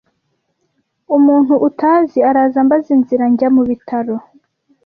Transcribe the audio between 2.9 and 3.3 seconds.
inzira